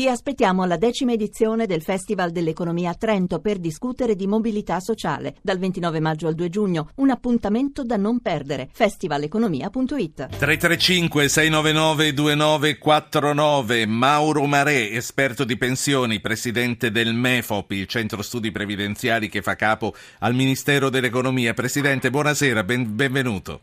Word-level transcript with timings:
Vi 0.00 0.06
aspettiamo 0.06 0.62
alla 0.62 0.76
decima 0.76 1.10
edizione 1.10 1.66
del 1.66 1.82
Festival 1.82 2.30
dell'Economia 2.30 2.90
a 2.90 2.94
Trento 2.94 3.40
per 3.40 3.58
discutere 3.58 4.14
di 4.14 4.28
mobilità 4.28 4.78
sociale 4.78 5.34
dal 5.42 5.58
29 5.58 5.98
maggio 5.98 6.28
al 6.28 6.36
2 6.36 6.48
giugno. 6.48 6.90
Un 6.98 7.10
appuntamento 7.10 7.82
da 7.82 7.96
non 7.96 8.20
perdere. 8.20 8.68
festivaleconomia.it 8.72 10.28
335 10.38 11.28
699 11.28 12.14
2949 12.14 13.86
Mauro 13.86 14.46
Marè, 14.46 14.88
esperto 14.92 15.42
di 15.42 15.56
pensioni, 15.56 16.20
presidente 16.20 16.92
del 16.92 17.12
MEFOP, 17.12 17.72
il 17.72 17.88
centro 17.88 18.22
studi 18.22 18.52
previdenziali 18.52 19.28
che 19.28 19.42
fa 19.42 19.56
capo 19.56 19.92
al 20.20 20.32
Ministero 20.32 20.90
dell'Economia. 20.90 21.54
Presidente, 21.54 22.10
buonasera, 22.10 22.62
ben, 22.62 22.94
benvenuto. 22.94 23.62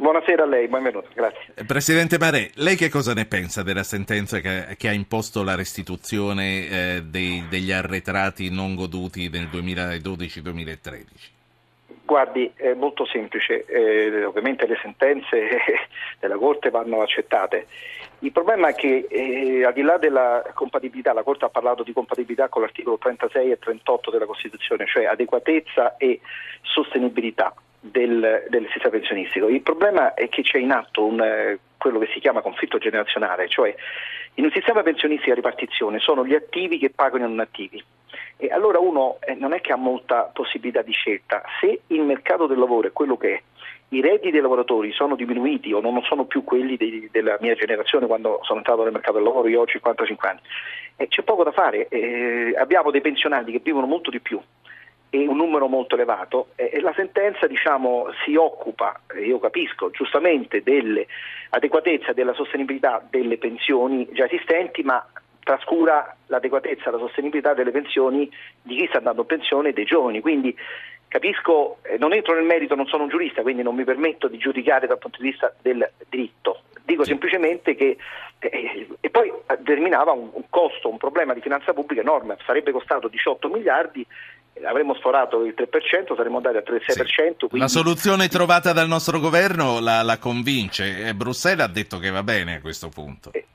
Buonasera 0.00 0.44
a 0.44 0.46
lei, 0.46 0.68
benvenuto, 0.68 1.08
grazie. 1.12 1.54
Eh, 1.56 1.64
Presidente 1.64 2.18
Marè, 2.20 2.50
lei 2.54 2.76
che 2.76 2.88
cosa 2.88 3.14
ne 3.14 3.26
pensa 3.26 3.64
della 3.64 3.82
sentenza 3.82 4.38
che, 4.38 4.76
che 4.78 4.86
ha 4.86 4.92
imposto 4.92 5.42
la 5.42 5.56
restituzione 5.56 6.68
eh, 6.68 7.02
dei, 7.02 7.42
degli 7.50 7.72
arretrati 7.72 8.48
non 8.48 8.76
goduti 8.76 9.28
nel 9.28 9.48
2012-2013? 9.48 11.02
Guardi, 12.04 12.52
è 12.54 12.74
molto 12.74 13.06
semplice, 13.06 13.64
eh, 13.66 14.24
ovviamente 14.24 14.68
le 14.68 14.78
sentenze 14.80 15.48
della 16.20 16.36
Corte 16.36 16.70
vanno 16.70 17.02
accettate. 17.02 17.66
Il 18.20 18.30
problema 18.30 18.68
è 18.68 18.74
che 18.76 19.08
eh, 19.10 19.64
al 19.64 19.72
di 19.72 19.82
là 19.82 19.98
della 19.98 20.44
compatibilità, 20.54 21.12
la 21.12 21.24
Corte 21.24 21.46
ha 21.46 21.50
parlato 21.50 21.82
di 21.82 21.92
compatibilità 21.92 22.48
con 22.48 22.62
l'articolo 22.62 22.98
36 22.98 23.50
e 23.50 23.58
38 23.58 24.12
della 24.12 24.26
Costituzione, 24.26 24.86
cioè 24.86 25.06
adeguatezza 25.06 25.96
e 25.96 26.20
sostenibilità 26.62 27.52
del, 27.80 28.46
del 28.48 28.68
sistema 28.72 28.90
pensionistico. 28.90 29.48
Il 29.48 29.62
problema 29.62 30.14
è 30.14 30.28
che 30.28 30.42
c'è 30.42 30.58
in 30.58 30.72
atto 30.72 31.04
un, 31.04 31.20
eh, 31.20 31.58
quello 31.76 31.98
che 31.98 32.08
si 32.12 32.20
chiama 32.20 32.40
conflitto 32.40 32.78
generazionale, 32.78 33.48
cioè 33.48 33.74
in 34.34 34.44
un 34.44 34.50
sistema 34.50 34.82
pensionistico 34.82 35.32
a 35.32 35.36
ripartizione 35.36 35.98
sono 35.98 36.24
gli 36.24 36.34
attivi 36.34 36.78
che 36.78 36.90
pagano 36.90 37.24
i 37.24 37.28
non 37.28 37.40
attivi. 37.40 37.82
E 38.36 38.48
allora 38.48 38.78
uno 38.78 39.18
eh, 39.20 39.34
non 39.34 39.52
è 39.52 39.60
che 39.60 39.72
ha 39.72 39.76
molta 39.76 40.30
possibilità 40.32 40.82
di 40.82 40.92
scelta. 40.92 41.42
Se 41.60 41.80
il 41.88 42.02
mercato 42.02 42.46
del 42.46 42.58
lavoro 42.58 42.86
è 42.86 42.92
quello 42.92 43.16
che 43.16 43.34
è, 43.34 43.42
i 43.90 44.00
redditi 44.00 44.30
dei 44.30 44.40
lavoratori 44.40 44.92
sono 44.92 45.16
diminuiti 45.16 45.72
o 45.72 45.80
non 45.80 46.00
sono 46.02 46.26
più 46.26 46.44
quelli 46.44 46.76
dei, 46.76 47.08
della 47.10 47.38
mia 47.40 47.54
generazione 47.54 48.06
quando 48.06 48.38
sono 48.42 48.58
entrato 48.58 48.82
nel 48.82 48.92
mercato 48.92 49.14
del 49.14 49.24
lavoro, 49.24 49.48
io 49.48 49.62
ho 49.62 49.66
55 49.66 50.28
anni, 50.28 50.40
e 50.96 51.08
c'è 51.08 51.22
poco 51.22 51.42
da 51.42 51.52
fare. 51.52 51.88
Eh, 51.88 52.54
abbiamo 52.56 52.90
dei 52.90 53.00
pensionati 53.00 53.50
che 53.50 53.60
vivono 53.60 53.86
molto 53.86 54.10
di 54.10 54.20
più 54.20 54.40
e 55.10 55.26
un 55.26 55.36
numero 55.36 55.68
molto 55.68 55.94
elevato 55.94 56.48
e 56.54 56.80
la 56.80 56.92
sentenza 56.94 57.46
diciamo, 57.46 58.08
si 58.24 58.36
occupa, 58.36 59.00
io 59.20 59.38
capisco, 59.38 59.90
giustamente 59.90 60.62
dell'adeguatezza 60.62 62.10
e 62.10 62.14
della 62.14 62.34
sostenibilità 62.34 63.02
delle 63.08 63.38
pensioni 63.38 64.06
già 64.12 64.26
esistenti, 64.26 64.82
ma 64.82 65.04
trascura 65.42 66.14
l'adeguatezza 66.26 66.88
e 66.88 66.92
la 66.92 66.98
sostenibilità 66.98 67.54
delle 67.54 67.70
pensioni 67.70 68.30
di 68.60 68.76
chi 68.76 68.86
sta 68.88 68.98
andando 68.98 69.22
in 69.22 69.26
pensione 69.26 69.68
e 69.70 69.72
dei 69.72 69.86
giovani. 69.86 70.20
Quindi 70.20 70.54
capisco, 71.08 71.78
eh, 71.82 71.96
non 71.96 72.12
entro 72.12 72.34
nel 72.34 72.44
merito, 72.44 72.74
non 72.74 72.86
sono 72.86 73.04
un 73.04 73.08
giurista, 73.08 73.40
quindi 73.40 73.62
non 73.62 73.74
mi 73.74 73.84
permetto 73.84 74.28
di 74.28 74.36
giudicare 74.36 74.86
dal 74.86 74.98
punto 74.98 75.22
di 75.22 75.30
vista 75.30 75.54
del 75.62 75.90
diritto. 76.10 76.64
Dico 76.84 77.04
semplicemente 77.04 77.74
che 77.74 77.96
eh, 78.40 78.86
e 79.00 79.10
poi 79.10 79.32
determinava 79.58 80.12
un, 80.12 80.28
un 80.32 80.44
costo, 80.48 80.88
un 80.88 80.96
problema 80.96 81.34
di 81.34 81.40
finanza 81.40 81.72
pubblica 81.72 82.02
enorme, 82.02 82.36
sarebbe 82.44 82.72
costato 82.72 83.08
18 83.08 83.48
miliardi 83.48 84.06
avremmo 84.64 84.94
sforato 84.94 85.44
il 85.44 85.54
3%, 85.56 86.16
saremmo 86.16 86.36
andati 86.38 86.56
al 86.56 86.64
3,6%. 86.66 87.04
Sì. 87.04 87.34
Quindi... 87.38 87.58
La 87.58 87.68
soluzione 87.68 88.28
trovata 88.28 88.72
dal 88.72 88.88
nostro 88.88 89.18
governo 89.20 89.80
la, 89.80 90.02
la 90.02 90.18
convince 90.18 91.14
Bruxelles 91.14 91.64
ha 91.64 91.68
detto 91.68 91.98
che 91.98 92.10
va 92.10 92.22
bene 92.22 92.56
a 92.56 92.60
questo 92.60 92.88
punto. 92.88 93.32
Eh, 93.32 93.46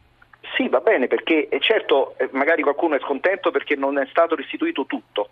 sì, 0.55 0.69
va 0.69 0.79
bene 0.79 1.07
perché 1.07 1.47
certo 1.59 2.15
eh, 2.17 2.29
magari 2.31 2.61
qualcuno 2.61 2.95
è 2.95 2.99
scontento 2.99 3.51
perché 3.51 3.75
non 3.75 3.97
è 3.97 4.05
stato 4.09 4.35
restituito 4.35 4.85
tutto. 4.85 5.29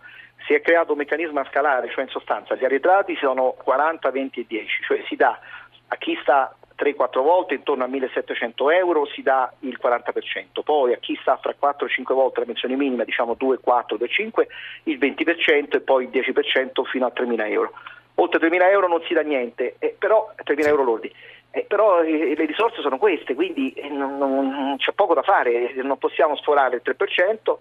Si 0.48 0.54
è 0.54 0.62
creato 0.62 0.94
un 0.94 0.98
meccanismo 0.98 1.40
a 1.40 1.48
scalare, 1.50 1.90
cioè 1.92 2.04
in 2.04 2.10
sostanza 2.10 2.56
gli 2.56 2.66
arretrati 2.66 3.16
sono 3.16 3.56
40, 3.64 4.10
20 4.10 4.40
e 4.40 4.46
10, 4.48 4.68
cioè 4.88 5.04
si 5.08 5.16
dà 5.16 5.40
a 5.88 5.96
chi 5.98 6.18
sta 6.22 6.56
3-4 6.82 7.22
volte 7.22 7.54
intorno 7.54 7.84
a 7.84 7.88
1700 7.88 8.72
euro 8.72 9.06
si 9.06 9.22
dà 9.22 9.54
il 9.60 9.78
40%, 9.80 10.64
poi 10.64 10.94
a 10.94 10.98
chi 10.98 11.16
sta 11.22 11.38
fra 11.38 11.54
4-5 11.60 12.14
volte 12.14 12.40
la 12.40 12.48
pensione 12.48 12.76
minima, 12.76 13.04
diciamo 13.04 13.36
2, 13.36 13.60
4, 13.60 13.98
2, 13.98 14.08
5, 14.08 14.48
il 14.84 14.98
20% 14.98 15.76
e 15.76 15.80
poi 15.82 16.06
il 16.06 16.10
10% 16.10 16.84
fino 16.90 17.06
a 17.06 17.14
3.000 17.16 17.52
euro. 17.52 17.72
Oltre 18.16 18.40
3.000 18.40 18.70
euro 18.72 18.88
non 18.88 19.02
si 19.08 19.14
dà 19.14 19.22
niente, 19.22 19.76
eh, 19.78 19.96
però 19.98 20.34
3.000 20.44 20.68
euro 20.68 20.84
lordi. 20.84 21.14
Eh, 21.52 21.66
però 21.68 22.02
eh, 22.02 22.34
le 22.36 22.46
risorse 22.46 22.82
sono 22.82 22.98
queste, 22.98 23.36
quindi 23.36 23.72
eh, 23.74 23.90
non, 23.90 24.18
non, 24.18 24.76
c'è 24.78 24.94
poco 24.94 25.14
da 25.14 25.22
fare, 25.22 25.74
non 25.84 25.98
possiamo 25.98 26.36
sforare 26.38 26.78
il 26.78 26.82
3%. 26.84 27.58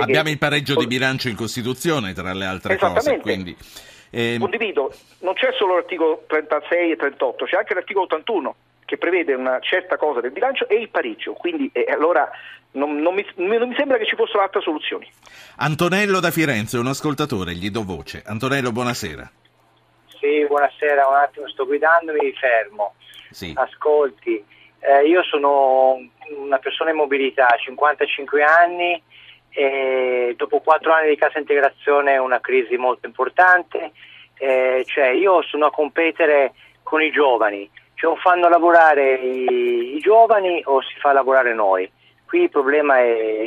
Abbiamo 0.00 0.30
il 0.30 0.38
pareggio 0.38 0.74
di 0.74 0.86
bilancio 0.86 1.28
in 1.28 1.36
Costituzione, 1.36 2.12
tra 2.12 2.32
le 2.34 2.44
altre 2.44 2.76
cose. 2.76 3.18
Quindi... 3.20 3.56
Eh, 4.16 4.36
Condivido, 4.38 4.94
non 5.22 5.34
c'è 5.34 5.50
solo 5.58 5.74
l'articolo 5.74 6.22
36 6.28 6.92
e 6.92 6.96
38, 6.96 7.46
c'è 7.46 7.56
anche 7.56 7.74
l'articolo 7.74 8.04
81 8.04 8.54
che 8.84 8.96
prevede 8.96 9.34
una 9.34 9.58
certa 9.58 9.96
cosa 9.96 10.20
del 10.20 10.30
bilancio 10.30 10.68
e 10.68 10.76
il 10.76 10.88
pareggio, 10.88 11.32
quindi 11.32 11.68
eh, 11.72 11.86
allora 11.90 12.30
non, 12.72 12.98
non, 12.98 13.14
mi, 13.14 13.26
non, 13.34 13.68
mi, 13.68 13.74
sembra 13.74 13.98
che 13.98 14.06
ci 14.06 14.14
fossero 14.14 14.42
altre 14.42 14.60
soluzioni. 14.60 15.10
Antonello 15.56 16.20
da 16.20 16.30
Firenze, 16.30 16.78
un 16.78 16.86
ascoltatore, 16.86 17.54
gli 17.54 17.70
do 17.70 17.82
voce. 17.82 18.22
Antonello, 18.24 18.70
buonasera. 18.70 19.28
Sì, 20.06 20.46
buonasera, 20.46 21.08
un 21.08 21.16
attimo 21.16 21.48
sto 21.48 21.66
guidando, 21.66 22.12
mi 22.12 22.32
fermo. 22.34 22.94
Sì. 23.32 23.52
Ascolti, 23.56 24.44
eh, 24.78 25.08
io 25.08 25.24
sono 25.24 25.98
una 26.36 26.58
persona 26.58 26.90
in 26.90 26.96
mobilità, 26.96 27.48
55 27.48 28.42
anni, 28.44 29.02
e 29.54 30.34
dopo 30.36 30.60
quattro 30.60 30.92
anni 30.92 31.10
di 31.10 31.16
cassa 31.16 31.38
integrazione 31.38 32.14
è 32.14 32.18
una 32.18 32.40
crisi 32.40 32.76
molto 32.76 33.06
importante, 33.06 33.92
eh, 34.38 34.84
cioè 34.86 35.08
io 35.08 35.42
sono 35.42 35.66
a 35.66 35.70
competere 35.70 36.54
con 36.82 37.00
i 37.00 37.10
giovani, 37.10 37.70
cioè 37.94 38.10
o 38.10 38.16
fanno 38.16 38.48
lavorare 38.48 39.14
i, 39.14 39.94
i 39.96 39.98
giovani 40.00 40.60
o 40.66 40.82
si 40.82 40.94
fa 40.98 41.12
lavorare 41.12 41.54
noi 41.54 41.88
qui 42.34 42.42
il 42.42 42.50
problema 42.50 42.98
è 42.98 43.46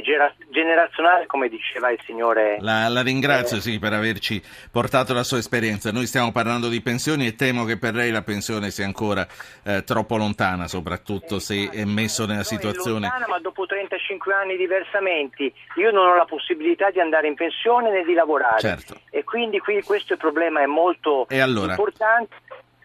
generazionale, 0.49 1.25
come 1.25 1.49
diceva 1.49 1.91
il 1.91 1.99
signore. 2.05 2.55
La, 2.61 2.87
la 2.87 3.01
ringrazio 3.01 3.57
eh. 3.57 3.59
sì, 3.59 3.79
per 3.79 3.91
averci 3.91 4.41
portato 4.71 5.13
la 5.13 5.23
sua 5.23 5.39
esperienza. 5.39 5.91
Noi 5.91 6.05
stiamo 6.05 6.31
parlando 6.31 6.69
di 6.69 6.79
pensioni 6.79 7.27
e 7.27 7.35
temo 7.35 7.65
che 7.65 7.77
per 7.77 7.95
lei 7.95 8.11
la 8.11 8.21
pensione 8.21 8.71
sia 8.71 8.85
ancora 8.85 9.27
eh, 9.65 9.83
troppo 9.83 10.15
lontana, 10.15 10.69
soprattutto 10.69 11.35
eh, 11.35 11.39
se 11.41 11.69
è 11.69 11.83
messo 11.83 12.25
nella 12.25 12.43
situazione. 12.43 13.07
È 13.07 13.09
lontana, 13.09 13.27
ma 13.27 13.39
dopo 13.39 13.65
35 13.65 14.33
anni 14.33 14.55
di 14.55 14.67
versamenti 14.67 15.53
io 15.75 15.91
non 15.91 16.07
ho 16.07 16.15
la 16.15 16.25
possibilità 16.25 16.89
di 16.89 17.01
andare 17.01 17.27
in 17.27 17.35
pensione 17.35 17.91
né 17.91 18.05
di 18.05 18.13
lavorare. 18.13 18.59
Certo. 18.59 19.01
E 19.09 19.25
quindi 19.25 19.59
qui 19.59 19.81
questo 19.83 20.15
problema 20.15 20.61
è 20.61 20.65
molto 20.65 21.27
allora? 21.29 21.71
importante 21.71 22.35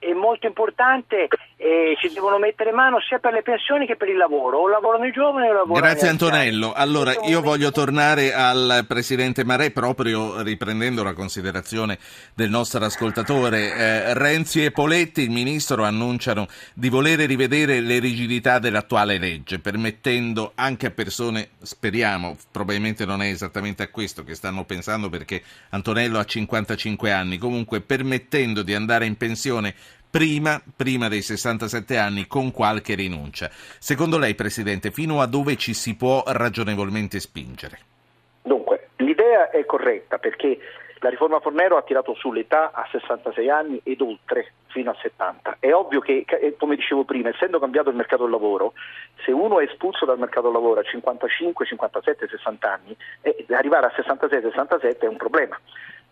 è 0.03 0.13
molto 0.15 0.47
importante 0.47 1.29
e 1.57 1.95
ci 2.01 2.13
devono 2.13 2.39
mettere 2.39 2.73
mano 2.73 3.01
sia 3.01 3.21
per 3.21 3.33
le 3.33 3.43
pensioni 3.43 3.87
che 3.87 3.95
per 3.95 4.09
il 4.09 4.17
lavoro. 4.17 4.59
O 4.59 4.69
lavorano 4.69 5.07
i 5.07 5.13
giovani 5.13 5.49
o 5.49 5.53
lavorano 5.53 5.87
Grazie 5.87 6.09
Antonello. 6.09 6.73
Allora 6.73 7.15
io 7.27 7.41
voglio 7.41 7.71
tornare 7.71 8.35
al 8.35 8.85
Presidente 8.89 9.45
Marè 9.45 9.71
proprio 9.71 10.43
riprendendo 10.43 11.05
la 11.05 11.12
considerazione 11.12 11.99
del 12.35 12.51
nostro 12.51 12.85
ascoltatore. 12.85 13.75
Eh, 13.75 14.15
Renzi 14.15 14.65
e 14.65 14.73
Poletti, 14.73 15.23
il 15.23 15.31
Ministro, 15.31 15.85
annunciano 15.85 16.49
di 16.75 16.89
volere 16.89 17.27
rivedere 17.27 17.79
le 17.79 18.01
rigidità 18.01 18.59
dell'attuale 18.59 19.19
legge, 19.19 19.61
permettendo 19.61 20.53
anche 20.57 20.87
a 20.87 20.91
persone, 20.91 21.51
speriamo, 21.62 22.37
probabilmente 22.51 23.05
non 23.05 23.23
è 23.23 23.29
esattamente 23.29 23.85
a 23.85 23.89
questo 23.89 24.25
che 24.25 24.35
stanno 24.35 24.65
pensando 24.65 25.09
perché 25.09 25.41
Antonello 25.71 26.19
ha 26.19 26.25
55 26.25 27.12
anni, 27.12 27.39
comunque 27.39 27.81
permettendo 27.81 28.62
di 28.62 28.75
andare 28.75 29.07
in 29.07 29.17
pensione 29.17 29.75
prima, 30.12 30.61
prima 30.77 31.09
dei 31.09 31.23
67 31.23 31.97
anni 31.97 32.27
con 32.27 32.53
qualche 32.53 32.95
rinuncia. 32.95 33.49
Secondo 33.50 34.19
lei, 34.19 34.34
Presidente, 34.34 34.91
fino 34.91 35.23
a 35.23 35.27
dove 35.27 35.56
ci 35.56 35.73
si 35.73 35.97
può 35.97 36.23
ragionevolmente 36.27 37.19
spingere? 37.19 37.78
Dunque, 38.43 38.91
l'idea 38.97 39.49
è 39.49 39.64
corretta 39.64 40.19
perché 40.19 40.59
la 40.99 41.09
riforma 41.09 41.41
Fornero 41.41 41.79
ha 41.79 41.82
tirato 41.82 42.14
sull'età 42.14 42.73
a 42.73 42.87
66 42.91 43.49
anni 43.49 43.81
ed 43.82 44.03
oltre 44.03 44.53
fino 44.67 44.91
a 44.91 44.97
70. 45.00 45.56
È 45.59 45.73
ovvio 45.73 46.00
che, 46.00 46.25
eh, 46.26 46.56
come 46.59 46.76
dicevo 46.76 47.05
prima, 47.05 47.31
essendo 47.31 47.59
cambiato 47.59 47.88
il 47.88 47.97
mercato 47.97 48.23
del 48.23 48.32
lavoro, 48.32 48.75
se 49.25 49.32
uno 49.32 49.61
è 49.61 49.64
espulso 49.64 50.05
dal 50.05 50.19
mercato 50.19 50.43
del 50.43 50.53
lavoro 50.53 50.81
a 50.81 50.85
55, 50.85 51.67
57, 51.67 52.29
60 52.29 52.70
anni, 52.70 52.97
eh, 53.23 53.47
arrivare 53.50 53.87
a 53.87 53.93
66, 53.97 54.43
67 54.43 55.06
è 55.06 55.09
un 55.09 55.17
problema. 55.17 55.59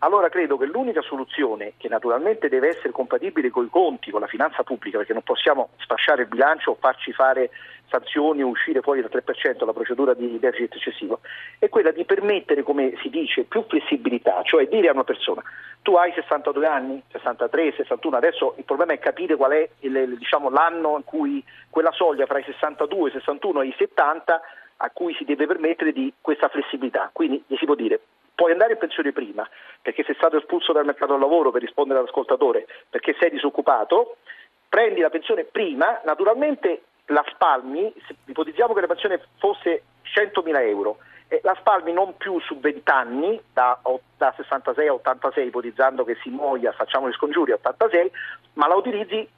Allora 0.03 0.29
credo 0.29 0.57
che 0.57 0.65
l'unica 0.65 1.01
soluzione, 1.01 1.73
che 1.77 1.87
naturalmente 1.87 2.49
deve 2.49 2.69
essere 2.69 2.91
compatibile 2.91 3.51
con 3.51 3.65
i 3.65 3.69
conti, 3.69 4.09
con 4.09 4.21
la 4.21 4.25
finanza 4.25 4.63
pubblica, 4.63 4.97
perché 4.97 5.13
non 5.13 5.21
possiamo 5.21 5.69
sfasciare 5.77 6.23
il 6.23 6.27
bilancio 6.27 6.71
o 6.71 6.77
farci 6.79 7.13
fare 7.13 7.51
sanzioni 7.87 8.41
o 8.41 8.47
uscire 8.47 8.81
fuori 8.81 9.01
dal 9.01 9.11
3% 9.13 9.63
la 9.63 9.73
procedura 9.73 10.15
di 10.15 10.39
deficit 10.39 10.73
eccessivo, 10.73 11.19
è 11.59 11.69
quella 11.69 11.91
di 11.91 12.03
permettere, 12.03 12.63
come 12.63 12.93
si 13.03 13.09
dice, 13.09 13.43
più 13.43 13.63
flessibilità, 13.67 14.41
cioè 14.43 14.67
dire 14.67 14.87
a 14.87 14.93
una 14.93 15.03
persona 15.03 15.43
tu 15.83 15.95
hai 15.95 16.11
62 16.13 16.65
anni, 16.65 17.01
63, 17.11 17.73
61, 17.75 18.17
adesso 18.17 18.55
il 18.57 18.63
problema 18.63 18.93
è 18.93 18.99
capire 18.99 19.35
qual 19.35 19.51
è 19.51 19.69
il, 19.79 20.17
diciamo, 20.17 20.49
l'anno 20.49 20.97
in 20.97 21.03
cui 21.03 21.43
quella 21.69 21.91
soglia 21.91 22.25
fra 22.25 22.39
i 22.39 22.43
62, 22.43 23.11
61 23.11 23.61
e 23.61 23.67
i 23.67 23.75
70 23.77 24.41
a 24.77 24.89
cui 24.91 25.13
si 25.13 25.25
deve 25.25 25.45
permettere 25.45 25.91
di 25.91 26.11
questa 26.21 26.49
flessibilità. 26.49 27.09
Quindi 27.13 27.43
gli 27.45 27.55
si 27.57 27.65
può 27.65 27.75
dire 27.75 27.99
puoi 28.41 28.53
andare 28.53 28.73
in 28.73 28.79
pensione 28.79 29.11
prima 29.11 29.47
perché 29.83 30.03
sei 30.03 30.15
stato 30.15 30.35
espulso 30.35 30.73
dal 30.73 30.83
mercato 30.83 31.11
del 31.11 31.21
lavoro 31.21 31.51
per 31.51 31.61
rispondere 31.61 31.99
all'ascoltatore, 31.99 32.65
perché 32.89 33.15
sei 33.19 33.29
disoccupato, 33.29 34.17
prendi 34.67 34.99
la 34.99 35.11
pensione 35.11 35.43
prima, 35.43 36.01
naturalmente 36.05 36.81
la 37.05 37.23
spalmi, 37.29 37.93
ipotizziamo 38.25 38.73
che 38.73 38.81
la 38.81 38.87
pensione 38.87 39.21
fosse 39.37 39.83
100.000 40.03 40.59
euro, 40.61 40.97
e 41.27 41.39
la 41.43 41.55
spalmi 41.59 41.93
non 41.93 42.17
più 42.17 42.39
su 42.39 42.59
20 42.59 42.89
anni, 42.89 43.39
da, 43.53 43.79
da 44.17 44.33
66 44.35 44.87
a 44.87 44.93
86, 44.93 45.47
ipotizzando 45.47 46.03
che 46.03 46.17
si 46.23 46.29
muoia, 46.29 46.71
facciamo 46.71 47.07
gli 47.07 47.13
scongiuri 47.13 47.51
a 47.51 47.55
86, 47.55 48.11
ma 48.53 48.67
la 48.67 48.75
utilizzi 48.75 49.29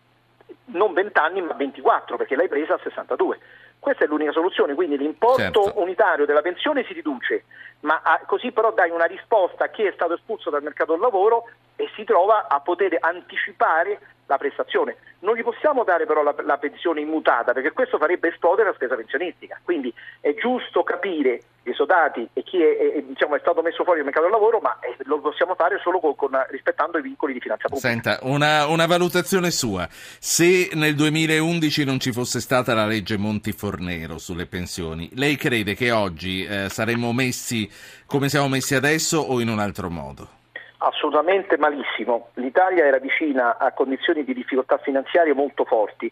non 0.66 0.94
20 0.94 1.20
anni 1.20 1.42
ma 1.42 1.54
24 1.54 2.16
perché 2.16 2.38
l'hai 2.38 2.48
presa 2.48 2.76
a 2.76 2.80
62. 2.82 3.38
Questa 3.84 4.06
è 4.06 4.08
l'unica 4.08 4.32
soluzione, 4.32 4.76
quindi 4.76 4.98
l'importo 4.98 5.42
certo. 5.42 5.82
unitario 5.82 6.26
della 6.26 6.42
pensione 6.42 6.86
si 6.86 6.94
riduce, 6.94 7.44
ma 7.82 8.00
a, 8.02 8.22
così 8.26 8.54
però 8.54 8.72
dai 8.72 8.90
una 8.90 9.04
risposta 9.04 9.66
a 9.66 9.68
chi 9.68 9.84
è 9.84 9.92
stato 9.92 10.14
espulso 10.14 10.50
dal 10.50 10.64
mercato 10.64 10.94
del 10.94 11.02
lavoro 11.02 11.50
e 11.76 11.90
si 11.94 12.06
trova 12.06 12.48
a 12.48 12.62
poter 12.62 12.96
anticipare 13.02 14.00
la 14.26 14.38
prestazione. 14.38 14.98
Non 15.20 15.36
gli 15.36 15.44
possiamo 15.44 15.84
dare 15.84 16.06
però 16.06 16.24
la, 16.24 16.36
la, 16.44 16.58
pensione 16.58 17.02
immutata 17.02 17.54
perché 17.54 17.72
questo 17.72 17.98
farebbe 17.98 18.30
esplodere 18.30 18.70
la 18.70 18.76
spesa 18.76 18.96
pensionistica. 18.96 19.60
Quindi 19.64 19.94
è 20.20 20.34
giusto 20.36 20.84
capire 20.84 21.42
gli 21.64 21.70
esodati 21.70 22.28
e 22.34 22.44
chi 22.44 22.62
è, 22.62 22.78
è, 22.78 23.02
diciamo, 23.04 23.36
è 23.36 23.40
stato 23.40 23.62
messo 23.62 23.84
fuori 23.84 24.00
dal 24.00 24.06
mercato 24.06 24.26
del 24.26 24.36
lavoro, 24.36 24.60
ma 24.60 24.78
eh, 24.80 24.96
lo 25.04 25.20
possiamo 25.20 25.56
fare 25.56 25.80
solo 25.82 26.00
con, 26.00 26.16
con, 26.16 26.32
rispettando 26.50 26.98
i 26.98 27.02
vincoli 27.02 27.34
di 27.34 27.40
finanza 27.40 27.68
pubblica. 27.70 27.88
Senta, 27.88 28.20
una, 28.24 28.68
una, 28.68 28.86
valutazione 28.86 29.50
sua. 29.52 29.88
Se 29.90 30.70
nel 30.74 30.96
2011 30.96 31.86
non 31.86 32.00
ci 32.00 32.12
fosse 32.12 32.40
stata 32.42 32.74
la 32.74 32.86
legge 32.86 33.18
Monti-Fornero 33.18 34.18
sulle 34.18 34.46
pensioni, 34.46 35.10
lei 35.16 35.38
crede 35.38 35.74
che 35.74 35.92
oggi 35.92 36.44
eh, 36.44 36.70
saremmo 36.70 37.14
messi 37.14 37.70
come 38.14 38.30
siamo 38.30 38.48
messi 38.48 38.76
adesso 38.76 39.18
o 39.18 39.40
in 39.42 39.50
un 39.50 39.58
altro 39.58 39.90
modo? 39.90 40.43
Assolutamente 40.86 41.58
malissimo. 41.58 42.32
L'Italia 42.34 42.86
era 42.86 42.98
vicina 42.98 43.58
a 43.58 43.72
condizioni 43.72 44.26
di 44.26 44.34
difficoltà 44.34 44.78
finanziarie 44.80 45.34
molto 45.34 45.64
forti. 45.64 46.12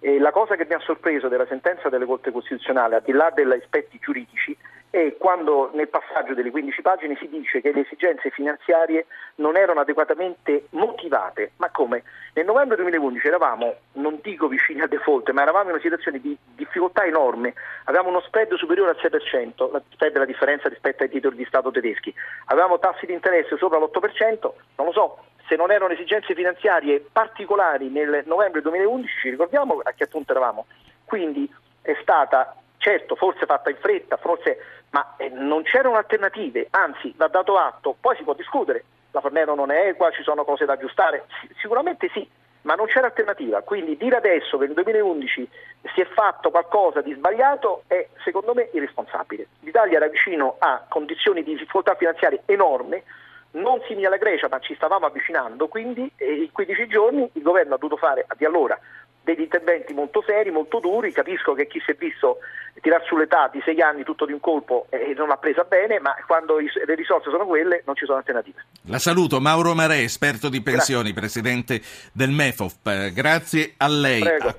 E 0.00 0.18
la 0.18 0.30
cosa 0.30 0.54
che 0.54 0.64
mi 0.68 0.74
ha 0.74 0.78
sorpreso 0.80 1.28
della 1.28 1.46
sentenza 1.46 1.88
delle 1.88 2.06
Corte 2.06 2.30
Costituzionali, 2.30 2.94
al 2.94 3.02
di 3.02 3.12
là 3.12 3.30
degli 3.34 3.50
aspetti 3.50 3.98
giuridici, 4.00 4.56
e 4.90 5.16
quando 5.18 5.70
nel 5.74 5.88
passaggio 5.88 6.34
delle 6.34 6.50
15 6.50 6.80
pagine 6.80 7.16
si 7.16 7.28
dice 7.28 7.60
che 7.60 7.72
le 7.72 7.80
esigenze 7.80 8.30
finanziarie 8.30 9.06
non 9.36 9.56
erano 9.56 9.80
adeguatamente 9.80 10.66
motivate. 10.70 11.52
Ma 11.56 11.70
come? 11.70 12.04
Nel 12.34 12.46
novembre 12.46 12.76
2011 12.76 13.26
eravamo, 13.26 13.74
non 13.94 14.18
dico 14.22 14.48
vicini 14.48 14.80
al 14.80 14.88
default, 14.88 15.30
ma 15.30 15.42
eravamo 15.42 15.64
in 15.64 15.72
una 15.72 15.82
situazione 15.82 16.20
di 16.20 16.36
difficoltà 16.54 17.04
enorme. 17.04 17.54
Avevamo 17.84 18.08
uno 18.08 18.20
spread 18.20 18.54
superiore 18.54 18.90
al 18.90 18.98
6%, 18.98 19.72
la 19.72 19.82
spread 19.90 20.14
è 20.14 20.18
la 20.18 20.24
differenza 20.24 20.68
rispetto 20.68 21.02
ai 21.02 21.10
titoli 21.10 21.36
di 21.36 21.44
Stato 21.44 21.70
tedeschi. 21.70 22.14
Avevamo 22.46 22.78
tassi 22.78 23.04
di 23.04 23.12
interesse 23.12 23.56
sopra 23.58 23.78
l'8%, 23.78 24.52
non 24.76 24.86
lo 24.86 24.92
so, 24.92 25.18
se 25.48 25.56
non 25.56 25.70
erano 25.70 25.92
esigenze 25.92 26.34
finanziarie 26.34 27.04
particolari 27.10 27.88
nel 27.88 28.22
novembre 28.26 28.60
2011, 28.60 29.18
ci 29.20 29.30
ricordiamo 29.30 29.80
a 29.88 29.92
che 29.92 30.04
appunto 30.04 30.32
eravamo. 30.32 30.66
Quindi 31.04 31.52
è 31.82 31.96
stata 32.00 32.54
certo 32.78 33.16
forse 33.16 33.46
fatta 33.46 33.70
in 33.70 33.76
fretta, 33.76 34.16
forse, 34.16 34.58
ma 34.90 35.14
eh, 35.18 35.28
non 35.28 35.62
c'erano 35.62 35.96
alternative, 35.96 36.68
anzi 36.70 37.12
va 37.16 37.28
dato 37.28 37.58
atto, 37.58 37.96
poi 38.00 38.16
si 38.16 38.22
può 38.22 38.34
discutere, 38.34 38.84
la 39.10 39.20
Fornero 39.20 39.54
non 39.54 39.70
è 39.70 39.88
equa, 39.88 40.10
ci 40.10 40.22
sono 40.22 40.44
cose 40.44 40.64
da 40.64 40.74
aggiustare, 40.74 41.26
sicuramente 41.60 42.08
sì, 42.12 42.28
ma 42.62 42.74
non 42.74 42.86
c'era 42.86 43.06
alternativa, 43.06 43.62
quindi 43.62 43.96
dire 43.96 44.16
adesso 44.16 44.58
che 44.58 44.66
nel 44.66 44.74
2011 44.74 45.48
si 45.94 46.00
è 46.00 46.04
fatto 46.06 46.50
qualcosa 46.50 47.00
di 47.00 47.14
sbagliato 47.14 47.84
è 47.86 48.08
secondo 48.24 48.54
me 48.54 48.68
irresponsabile. 48.72 49.46
L'Italia 49.60 49.96
era 49.96 50.08
vicino 50.08 50.56
a 50.58 50.84
condizioni 50.88 51.42
di 51.42 51.52
difficoltà 51.52 51.94
finanziarie 51.94 52.42
enorme, 52.46 53.04
non 53.52 53.80
simili 53.86 54.06
alla 54.06 54.18
Grecia, 54.18 54.48
ma 54.50 54.58
ci 54.58 54.74
stavamo 54.74 55.06
avvicinando, 55.06 55.68
quindi 55.68 56.10
eh, 56.16 56.42
in 56.42 56.52
15 56.52 56.86
giorni 56.88 57.30
il 57.32 57.42
governo 57.42 57.74
ha 57.74 57.78
dovuto 57.78 57.96
fare 57.96 58.26
di 58.36 58.44
allora 58.44 58.78
degli 59.22 59.40
interventi 59.40 59.92
molto 59.92 60.22
seri, 60.26 60.50
molto 60.50 60.80
duri, 60.80 61.12
capisco 61.12 61.52
che 61.52 61.66
chi 61.66 61.80
si 61.84 61.90
è 61.90 61.94
visto 61.94 62.38
tirare 62.80 63.04
sull'età 63.06 63.50
di 63.52 63.60
sei 63.64 63.80
anni 63.80 64.04
tutto 64.04 64.24
di 64.24 64.32
un 64.32 64.40
colpo 64.40 64.86
e 64.90 65.12
non 65.16 65.28
l'ha 65.28 65.36
presa 65.36 65.64
bene, 65.64 65.98
ma 66.00 66.14
quando 66.26 66.58
le 66.58 66.94
risorse 66.94 67.30
sono 67.30 67.44
quelle 67.44 67.82
non 67.84 67.96
ci 67.96 68.04
sono 68.04 68.18
alternative. 68.18 68.64
La 68.82 68.98
saluto, 68.98 69.40
Mauro 69.40 69.74
Marè, 69.74 69.98
esperto 69.98 70.48
di 70.48 70.62
pensioni, 70.62 71.12
Grazie. 71.12 71.20
presidente 71.20 71.80
del 72.12 72.30
MEFOF. 72.30 73.10
Grazie 73.12 73.74
a 73.76 73.88
lei. 73.88 74.20
Prego. 74.20 74.54